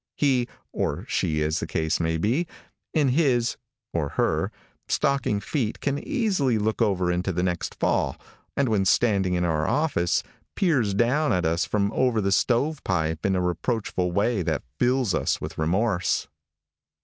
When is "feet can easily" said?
5.39-6.57